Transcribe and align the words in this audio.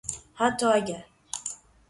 حتی 0.35 0.65
اگر 0.65 1.03